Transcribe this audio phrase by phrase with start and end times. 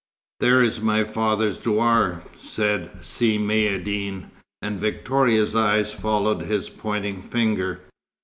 [0.39, 7.21] XXVII "There is my father's douar," said Si Maïeddine; and Victoria's eyes followed his pointing
[7.21, 7.81] finger.